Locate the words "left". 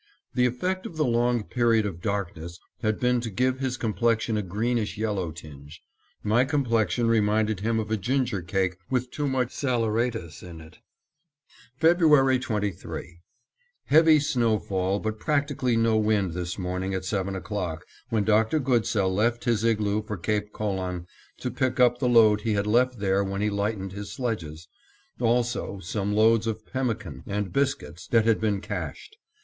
19.13-19.43, 22.65-22.97